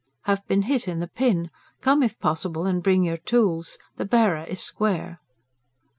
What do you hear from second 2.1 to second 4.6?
POSSIBLE AND BRING YOUR TOOLS. THE BEARER IS